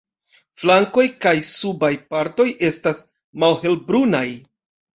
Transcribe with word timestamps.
Flankoj 0.61 1.03
kaj 1.25 1.33
subaj 1.49 1.91
partoj 2.15 2.47
estas 2.73 3.07
malhelbrunaj. 3.47 4.27